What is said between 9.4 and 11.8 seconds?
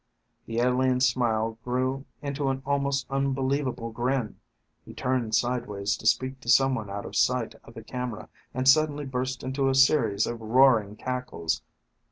into a series of roaring cackles.